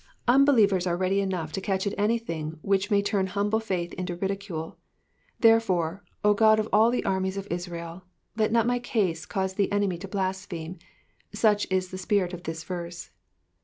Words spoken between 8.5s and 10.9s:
not my case cause the enemy to blaspheme—